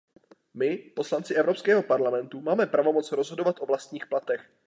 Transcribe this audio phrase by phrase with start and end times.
[0.53, 4.51] My, poslanci Evropského parlamentu, máme pravomoc rozhodovat o vlastních platech.